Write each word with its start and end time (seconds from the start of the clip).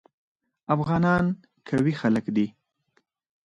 افغانان 0.75 1.25
قوي 1.67 1.93
خلک 2.01 2.25
دي. 2.35 2.47